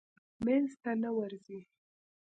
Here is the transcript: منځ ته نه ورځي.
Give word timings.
منځ 0.45 0.69
ته 0.83 0.91
نه 1.03 1.09
ورځي. 1.17 1.59